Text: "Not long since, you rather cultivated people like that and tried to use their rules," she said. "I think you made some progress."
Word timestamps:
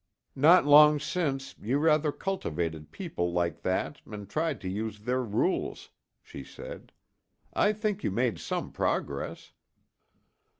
"Not 0.35 0.65
long 0.65 0.99
since, 0.99 1.53
you 1.61 1.77
rather 1.77 2.11
cultivated 2.11 2.89
people 2.91 3.31
like 3.33 3.61
that 3.61 4.01
and 4.03 4.27
tried 4.27 4.59
to 4.61 4.67
use 4.67 5.01
their 5.01 5.21
rules," 5.21 5.91
she 6.23 6.43
said. 6.43 6.91
"I 7.53 7.71
think 7.73 8.03
you 8.03 8.09
made 8.09 8.39
some 8.39 8.71
progress." 8.71 9.51